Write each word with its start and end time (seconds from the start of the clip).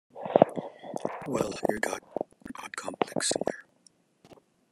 Well, 1.27 1.53
you've 1.69 1.81
got 1.81 2.01
an 2.01 2.09
odd 2.57 2.75
complex 2.75 3.29
somewhere. 3.29 3.65